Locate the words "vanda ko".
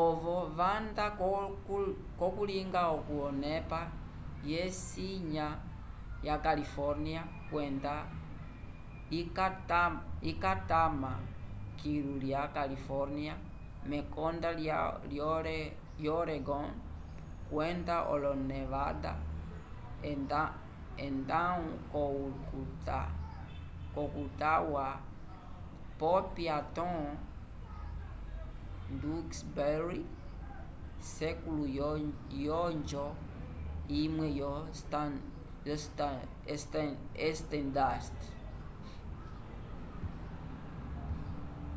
0.58-1.26